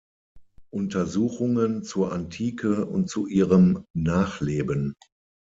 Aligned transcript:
Untersuchungen 0.71 1.83
zur 1.83 2.11
Antike 2.11 2.87
und 2.87 3.07
zu 3.07 3.27
ihrem 3.27 3.85
Nachleben". 3.93 4.95